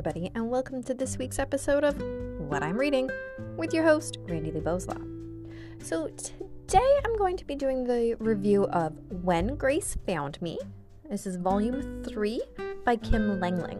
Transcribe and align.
everybody, 0.00 0.30
and 0.34 0.48
welcome 0.48 0.82
to 0.82 0.94
this 0.94 1.18
week's 1.18 1.38
episode 1.38 1.84
of 1.84 1.94
What 2.38 2.62
I'm 2.62 2.78
Reading 2.78 3.10
with 3.58 3.74
your 3.74 3.84
host, 3.84 4.16
Randy 4.22 4.50
Lee 4.50 4.62
Boslaw. 4.62 4.98
So, 5.82 6.08
today 6.08 7.00
I'm 7.04 7.18
going 7.18 7.36
to 7.36 7.44
be 7.44 7.54
doing 7.54 7.84
the 7.84 8.16
review 8.18 8.64
of 8.68 8.96
When 9.22 9.56
Grace 9.56 9.98
Found 10.06 10.40
Me. 10.40 10.58
This 11.10 11.26
is 11.26 11.36
volume 11.36 12.02
3 12.02 12.40
by 12.86 12.96
Kim 12.96 13.38
Lengling. 13.40 13.78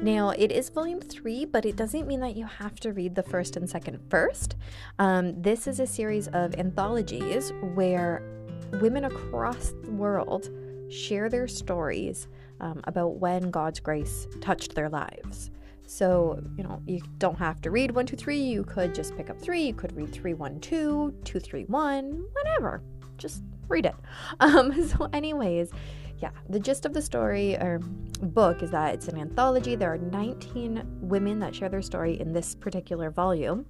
Now, 0.00 0.30
it 0.30 0.52
is 0.52 0.68
volume 0.68 1.00
3, 1.00 1.46
but 1.46 1.66
it 1.66 1.74
doesn't 1.74 2.06
mean 2.06 2.20
that 2.20 2.36
you 2.36 2.46
have 2.46 2.78
to 2.78 2.92
read 2.92 3.16
the 3.16 3.24
first 3.24 3.56
and 3.56 3.68
second 3.68 3.98
first. 4.10 4.54
Um, 5.00 5.42
this 5.42 5.66
is 5.66 5.80
a 5.80 5.88
series 5.88 6.28
of 6.28 6.54
anthologies 6.54 7.52
where 7.74 8.22
women 8.80 9.06
across 9.06 9.72
the 9.82 9.90
world 9.90 10.50
share 10.88 11.28
their 11.28 11.48
stories 11.48 12.28
um, 12.62 12.80
about 12.84 13.16
when 13.16 13.50
God's 13.50 13.80
grace 13.80 14.26
touched 14.40 14.74
their 14.74 14.88
lives. 14.88 15.50
So, 15.86 16.42
you 16.56 16.64
know, 16.64 16.80
you 16.86 17.02
don't 17.18 17.38
have 17.38 17.60
to 17.62 17.70
read 17.70 17.90
1, 17.90 18.06
2, 18.06 18.16
3. 18.16 18.38
You 18.38 18.64
could 18.64 18.94
just 18.94 19.14
pick 19.16 19.28
up 19.28 19.38
3. 19.38 19.60
You 19.60 19.74
could 19.74 19.94
read 19.94 20.10
3, 20.10 20.32
1, 20.32 20.60
2, 20.60 21.14
2, 21.24 21.40
3, 21.40 21.64
1, 21.64 22.24
whatever. 22.32 22.82
Just 23.18 23.42
read 23.68 23.86
it. 23.86 23.94
Um, 24.40 24.88
so, 24.88 25.08
anyways, 25.12 25.70
yeah, 26.18 26.30
the 26.48 26.60
gist 26.60 26.86
of 26.86 26.94
the 26.94 27.02
story 27.02 27.56
or 27.56 27.80
book 28.22 28.62
is 28.62 28.70
that 28.70 28.94
it's 28.94 29.08
an 29.08 29.18
anthology. 29.18 29.74
There 29.74 29.92
are 29.92 29.98
19 29.98 30.82
women 31.02 31.40
that 31.40 31.54
share 31.54 31.68
their 31.68 31.82
story 31.82 32.18
in 32.20 32.32
this 32.32 32.54
particular 32.54 33.10
volume 33.10 33.66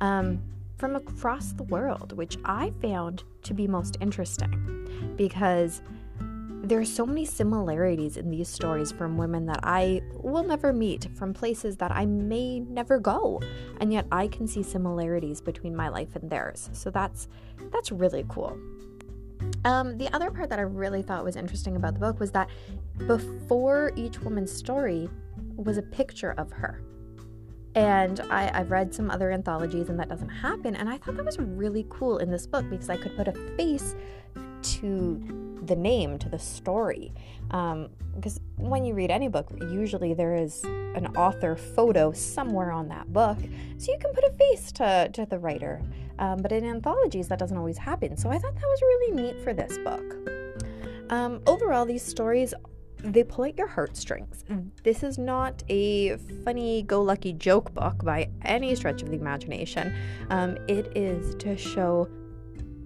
um, 0.00 0.40
from 0.76 0.94
across 0.96 1.52
the 1.52 1.64
world, 1.64 2.12
which 2.12 2.38
I 2.44 2.72
found 2.80 3.24
to 3.42 3.52
be 3.52 3.66
most 3.66 3.96
interesting 4.00 5.14
because 5.16 5.82
there 6.68 6.78
are 6.78 6.84
so 6.84 7.06
many 7.06 7.24
similarities 7.24 8.18
in 8.18 8.30
these 8.30 8.48
stories 8.48 8.92
from 8.92 9.16
women 9.16 9.46
that 9.46 9.60
I 9.62 10.02
will 10.12 10.42
never 10.42 10.72
meet, 10.72 11.08
from 11.14 11.32
places 11.32 11.76
that 11.78 11.90
I 11.90 12.04
may 12.04 12.60
never 12.60 12.98
go, 12.98 13.40
and 13.80 13.90
yet 13.92 14.06
I 14.12 14.28
can 14.28 14.46
see 14.46 14.62
similarities 14.62 15.40
between 15.40 15.74
my 15.74 15.88
life 15.88 16.14
and 16.14 16.28
theirs. 16.28 16.68
So 16.72 16.90
that's 16.90 17.28
that's 17.72 17.90
really 17.90 18.24
cool. 18.28 18.58
Um, 19.64 19.96
the 19.96 20.12
other 20.14 20.30
part 20.30 20.50
that 20.50 20.58
I 20.58 20.62
really 20.62 21.02
thought 21.02 21.24
was 21.24 21.36
interesting 21.36 21.76
about 21.76 21.94
the 21.94 22.00
book 22.00 22.20
was 22.20 22.32
that 22.32 22.48
before 23.06 23.92
each 23.96 24.20
woman's 24.20 24.52
story 24.52 25.08
was 25.56 25.78
a 25.78 25.82
picture 25.82 26.32
of 26.32 26.52
her. 26.52 26.82
And 27.74 28.20
I, 28.30 28.50
I've 28.52 28.70
read 28.70 28.92
some 28.92 29.10
other 29.10 29.30
anthologies 29.30 29.88
and 29.88 29.98
that 30.00 30.08
doesn't 30.08 30.28
happen. 30.28 30.74
And 30.74 30.88
I 30.88 30.98
thought 30.98 31.16
that 31.16 31.24
was 31.24 31.38
really 31.38 31.86
cool 31.88 32.18
in 32.18 32.30
this 32.30 32.46
book 32.46 32.68
because 32.68 32.90
I 32.90 32.96
could 32.96 33.16
put 33.16 33.28
a 33.28 33.32
face 33.56 33.94
to 34.62 35.47
the 35.62 35.76
name 35.76 36.18
to 36.18 36.28
the 36.28 36.38
story. 36.38 37.12
Um, 37.50 37.88
because 38.14 38.40
when 38.56 38.84
you 38.84 38.94
read 38.94 39.10
any 39.10 39.28
book, 39.28 39.48
usually 39.70 40.12
there 40.12 40.34
is 40.34 40.64
an 40.64 41.06
author 41.16 41.54
photo 41.54 42.10
somewhere 42.12 42.72
on 42.72 42.88
that 42.88 43.12
book, 43.12 43.38
so 43.78 43.92
you 43.92 43.98
can 43.98 44.12
put 44.12 44.24
a 44.24 44.32
face 44.32 44.72
to, 44.72 45.08
to 45.12 45.24
the 45.26 45.38
writer. 45.38 45.80
Um, 46.18 46.42
but 46.42 46.50
in 46.50 46.64
anthologies, 46.64 47.28
that 47.28 47.38
doesn't 47.38 47.56
always 47.56 47.78
happen. 47.78 48.16
So 48.16 48.28
I 48.28 48.38
thought 48.38 48.54
that 48.54 48.62
was 48.62 48.82
really 48.82 49.22
neat 49.22 49.40
for 49.44 49.54
this 49.54 49.78
book. 49.78 50.16
Um, 51.10 51.40
overall, 51.46 51.86
these 51.86 52.02
stories 52.02 52.54
they 53.04 53.22
pull 53.22 53.44
at 53.44 53.56
your 53.56 53.68
heartstrings. 53.68 54.44
This 54.82 55.02
is 55.02 55.18
not 55.18 55.62
a 55.68 56.16
funny 56.44 56.82
go 56.82 57.02
lucky 57.02 57.32
joke 57.32 57.72
book 57.72 58.04
by 58.04 58.28
any 58.42 58.74
stretch 58.74 59.02
of 59.02 59.10
the 59.10 59.16
imagination. 59.16 59.94
Um, 60.30 60.56
it 60.66 60.96
is 60.96 61.34
to 61.36 61.56
show 61.56 62.08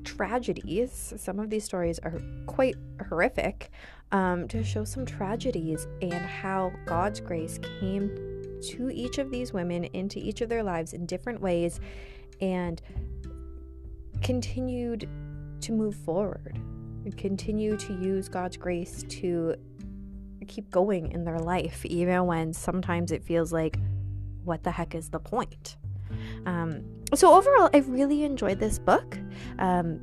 tragedies. 0.04 1.12
Some 1.16 1.38
of 1.38 1.50
these 1.50 1.64
stories 1.64 1.98
are 2.00 2.20
quite 2.46 2.76
horrific 3.08 3.70
um, 4.10 4.48
to 4.48 4.62
show 4.62 4.84
some 4.84 5.06
tragedies 5.06 5.86
and 6.00 6.14
how 6.14 6.72
God's 6.86 7.20
grace 7.20 7.58
came 7.80 8.08
to 8.70 8.90
each 8.90 9.18
of 9.18 9.30
these 9.30 9.52
women 9.52 9.84
into 9.84 10.18
each 10.18 10.40
of 10.40 10.48
their 10.48 10.62
lives 10.62 10.92
in 10.92 11.06
different 11.06 11.40
ways 11.40 11.80
and 12.40 12.80
continued 14.22 15.08
to 15.60 15.72
move 15.72 15.94
forward, 15.94 16.60
continue 17.16 17.76
to 17.76 17.92
use 17.94 18.28
God's 18.28 18.56
grace 18.56 19.04
to 19.08 19.56
keep 20.46 20.70
going 20.70 21.12
in 21.12 21.24
their 21.24 21.38
life, 21.38 21.84
even 21.86 22.26
when 22.26 22.52
sometimes 22.52 23.12
it 23.12 23.24
feels 23.24 23.52
like, 23.52 23.78
what 24.44 24.62
the 24.64 24.70
heck 24.70 24.94
is 24.94 25.08
the 25.08 25.20
point? 25.20 25.76
Um, 26.46 26.84
so 27.14 27.34
overall, 27.34 27.70
I 27.74 27.78
really 27.78 28.24
enjoyed 28.24 28.58
this 28.58 28.78
book. 28.78 29.18
Um, 29.58 30.00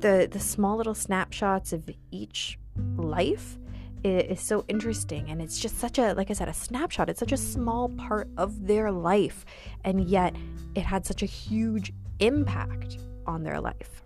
the 0.00 0.28
the 0.30 0.40
small 0.40 0.76
little 0.76 0.94
snapshots 0.94 1.72
of 1.72 1.88
each 2.10 2.58
life 2.96 3.58
is, 4.04 4.40
so 4.40 4.64
interesting, 4.68 5.30
and 5.30 5.42
it's 5.42 5.58
just 5.58 5.78
such 5.78 5.98
a 5.98 6.14
like 6.14 6.30
I 6.30 6.34
said, 6.34 6.48
a 6.48 6.54
snapshot. 6.54 7.10
It's 7.10 7.20
such 7.20 7.32
a 7.32 7.36
small 7.36 7.88
part 7.90 8.28
of 8.36 8.66
their 8.66 8.90
life, 8.92 9.44
and 9.84 10.08
yet 10.08 10.34
it 10.74 10.82
had 10.82 11.04
such 11.06 11.22
a 11.22 11.26
huge 11.26 11.92
impact 12.20 12.98
on 13.26 13.42
their 13.42 13.60
life. 13.60 14.02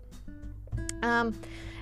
Um, 1.03 1.39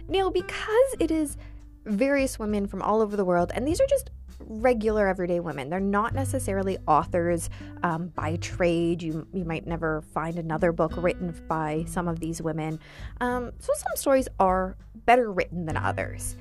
now, 0.07 0.29
because 0.29 0.95
it 0.99 1.11
is 1.11 1.37
various 1.85 2.37
women 2.37 2.67
from 2.67 2.81
all 2.81 3.01
over 3.01 3.15
the 3.15 3.25
world, 3.25 3.51
and 3.53 3.67
these 3.67 3.79
are 3.79 3.87
just 3.87 4.09
regular 4.39 5.07
everyday 5.07 5.39
women. 5.39 5.69
They're 5.69 5.79
not 5.79 6.13
necessarily 6.13 6.77
authors 6.87 7.49
um, 7.83 8.07
by 8.09 8.37
trade. 8.37 9.01
You, 9.01 9.27
you 9.33 9.45
might 9.45 9.67
never 9.67 10.01
find 10.13 10.37
another 10.37 10.71
book 10.71 10.93
written 10.97 11.35
by 11.47 11.85
some 11.87 12.07
of 12.07 12.19
these 12.19 12.41
women. 12.41 12.79
Um, 13.21 13.51
so 13.59 13.73
some 13.75 13.95
stories 13.95 14.27
are 14.39 14.77
better 15.05 15.31
written 15.31 15.65
than 15.65 15.77
others. 15.77 16.35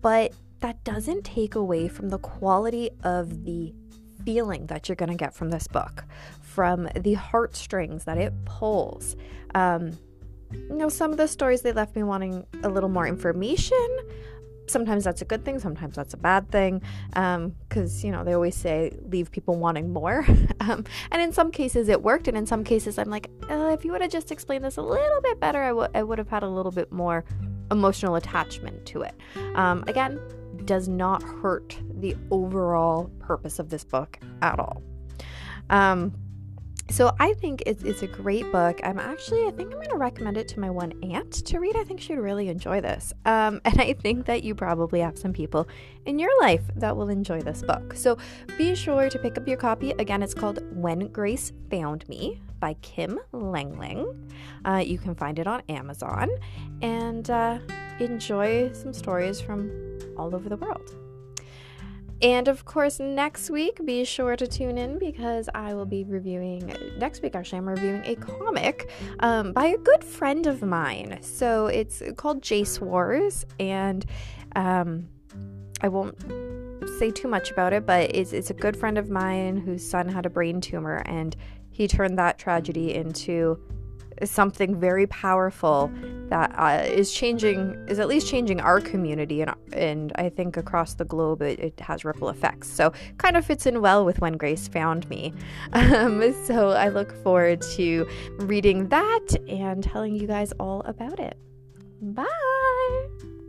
But 0.00 0.32
that 0.60 0.82
doesn't 0.84 1.24
take 1.24 1.54
away 1.54 1.88
from 1.88 2.08
the 2.08 2.18
quality 2.18 2.90
of 3.02 3.44
the 3.44 3.74
feeling 4.24 4.66
that 4.66 4.88
you're 4.88 4.96
going 4.96 5.10
to 5.10 5.16
get 5.16 5.34
from 5.34 5.50
this 5.50 5.66
book, 5.66 6.04
from 6.42 6.88
the 6.94 7.14
heartstrings 7.14 8.04
that 8.04 8.18
it 8.18 8.32
pulls. 8.44 9.16
Um, 9.54 9.98
you 10.52 10.76
know, 10.76 10.88
some 10.88 11.12
of 11.12 11.16
the 11.16 11.28
stories 11.28 11.62
they 11.62 11.72
left 11.72 11.96
me 11.96 12.02
wanting 12.02 12.46
a 12.62 12.68
little 12.68 12.88
more 12.88 13.06
information, 13.06 13.88
sometimes 14.70 15.04
that's 15.04 15.22
a 15.22 15.24
good 15.24 15.44
thing, 15.44 15.58
sometimes 15.58 15.96
that's 15.96 16.14
a 16.14 16.16
bad 16.16 16.50
thing, 16.50 16.82
because, 17.08 18.04
um, 18.04 18.06
you 18.06 18.12
know, 18.12 18.24
they 18.24 18.32
always 18.32 18.56
say 18.56 18.92
leave 19.08 19.30
people 19.30 19.56
wanting 19.56 19.92
more. 19.92 20.24
um, 20.60 20.84
and 21.10 21.22
in 21.22 21.32
some 21.32 21.50
cases 21.50 21.88
it 21.88 22.02
worked, 22.02 22.28
and 22.28 22.36
in 22.36 22.46
some 22.46 22.64
cases 22.64 22.98
I'm 22.98 23.10
like, 23.10 23.30
uh, 23.48 23.70
if 23.72 23.84
you 23.84 23.92
would 23.92 24.02
have 24.02 24.10
just 24.10 24.32
explained 24.32 24.64
this 24.64 24.76
a 24.76 24.82
little 24.82 25.20
bit 25.22 25.40
better, 25.40 25.62
I, 25.62 25.68
w- 25.68 25.88
I 25.94 26.02
would 26.02 26.18
have 26.18 26.28
had 26.28 26.42
a 26.42 26.48
little 26.48 26.72
bit 26.72 26.92
more 26.92 27.24
emotional 27.70 28.16
attachment 28.16 28.84
to 28.86 29.02
it. 29.02 29.14
Um, 29.54 29.84
again, 29.86 30.20
does 30.64 30.88
not 30.88 31.22
hurt 31.22 31.78
the 31.94 32.16
overall 32.30 33.10
purpose 33.18 33.58
of 33.58 33.70
this 33.70 33.84
book 33.84 34.18
at 34.42 34.58
all. 34.58 34.82
So 36.90 37.14
I 37.20 37.34
think 37.34 37.62
it's, 37.66 37.84
it's 37.84 38.02
a 38.02 38.08
great 38.08 38.50
book. 38.50 38.80
I'm 38.82 38.98
actually, 38.98 39.46
I 39.46 39.52
think 39.52 39.72
I'm 39.72 39.78
going 39.78 39.90
to 39.90 39.96
recommend 39.96 40.36
it 40.36 40.48
to 40.48 40.60
my 40.60 40.70
one 40.70 40.92
aunt 41.04 41.32
to 41.46 41.60
read. 41.60 41.76
I 41.76 41.84
think 41.84 42.00
she'd 42.00 42.16
really 42.16 42.48
enjoy 42.48 42.80
this. 42.80 43.12
Um, 43.24 43.60
and 43.64 43.80
I 43.80 43.92
think 43.92 44.26
that 44.26 44.42
you 44.42 44.54
probably 44.54 45.00
have 45.00 45.16
some 45.16 45.32
people 45.32 45.68
in 46.06 46.18
your 46.18 46.30
life 46.40 46.62
that 46.76 46.96
will 46.96 47.08
enjoy 47.08 47.42
this 47.42 47.62
book. 47.62 47.94
So 47.94 48.18
be 48.58 48.74
sure 48.74 49.08
to 49.08 49.18
pick 49.18 49.38
up 49.38 49.46
your 49.46 49.56
copy. 49.56 49.92
Again, 49.92 50.22
it's 50.22 50.34
called 50.34 50.58
When 50.74 51.08
Grace 51.08 51.52
Found 51.70 52.08
Me 52.08 52.40
by 52.58 52.74
Kim 52.82 53.20
Lengling. 53.32 54.32
Uh, 54.64 54.82
you 54.84 54.98
can 54.98 55.14
find 55.14 55.38
it 55.38 55.46
on 55.46 55.62
Amazon 55.68 56.28
and 56.82 57.30
uh, 57.30 57.60
enjoy 58.00 58.72
some 58.72 58.92
stories 58.92 59.40
from 59.40 59.70
all 60.16 60.34
over 60.34 60.48
the 60.48 60.56
world. 60.56 60.96
And 62.22 62.48
of 62.48 62.64
course, 62.66 63.00
next 63.00 63.48
week, 63.48 63.84
be 63.84 64.04
sure 64.04 64.36
to 64.36 64.46
tune 64.46 64.76
in 64.76 64.98
because 64.98 65.48
I 65.54 65.72
will 65.72 65.86
be 65.86 66.04
reviewing, 66.04 66.72
next 66.98 67.22
week 67.22 67.34
actually, 67.34 67.58
I'm 67.58 67.68
reviewing 67.68 68.02
a 68.04 68.14
comic 68.14 68.90
um, 69.20 69.52
by 69.52 69.66
a 69.66 69.78
good 69.78 70.04
friend 70.04 70.46
of 70.46 70.62
mine. 70.62 71.18
So 71.22 71.66
it's 71.66 72.02
called 72.16 72.42
Jace 72.42 72.78
Wars, 72.80 73.46
and 73.58 74.04
um, 74.54 75.08
I 75.80 75.88
won't 75.88 76.14
say 76.98 77.10
too 77.10 77.28
much 77.28 77.50
about 77.50 77.72
it, 77.72 77.86
but 77.86 78.14
it's, 78.14 78.34
it's 78.34 78.50
a 78.50 78.54
good 78.54 78.76
friend 78.76 78.98
of 78.98 79.08
mine 79.08 79.56
whose 79.56 79.88
son 79.88 80.06
had 80.06 80.26
a 80.26 80.30
brain 80.30 80.60
tumor, 80.60 81.02
and 81.06 81.34
he 81.70 81.88
turned 81.88 82.18
that 82.18 82.38
tragedy 82.38 82.94
into 82.94 83.58
something 84.24 84.78
very 84.78 85.06
powerful 85.06 85.90
that 86.28 86.52
uh, 86.56 86.84
is 86.84 87.12
changing 87.12 87.76
is 87.88 87.98
at 87.98 88.08
least 88.08 88.28
changing 88.28 88.60
our 88.60 88.80
community 88.80 89.42
and 89.42 89.54
and 89.72 90.12
I 90.16 90.28
think 90.28 90.56
across 90.56 90.94
the 90.94 91.04
globe 91.04 91.42
it, 91.42 91.58
it 91.58 91.80
has 91.80 92.04
ripple 92.04 92.28
effects. 92.28 92.68
So 92.68 92.92
kind 93.18 93.36
of 93.36 93.44
fits 93.44 93.66
in 93.66 93.80
well 93.80 94.04
with 94.04 94.20
when 94.20 94.36
Grace 94.36 94.68
found 94.68 95.08
me. 95.08 95.32
Um, 95.90 96.34
so 96.44 96.70
I 96.70 96.88
look 96.88 97.12
forward 97.22 97.62
to 97.76 98.06
reading 98.38 98.88
that 98.88 99.26
and 99.48 99.82
telling 99.82 100.14
you 100.14 100.26
guys 100.26 100.52
all 100.58 100.82
about 100.82 101.18
it. 101.18 101.36
Bye. 102.00 103.39